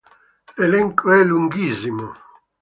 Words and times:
L'elenco 0.57 1.11
è 1.11 1.23
lunghissimo. 1.23 2.11